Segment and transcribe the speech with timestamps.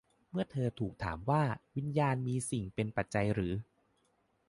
[0.31, 1.43] เมื่อเธอถูกถามว่า
[1.75, 3.53] วิญญาณมีสิ่งเป็นปัจจัยหรือ